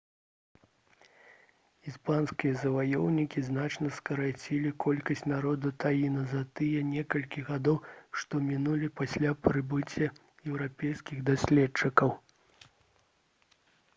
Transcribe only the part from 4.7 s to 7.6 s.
колькасць народу таіна за тыя некалькі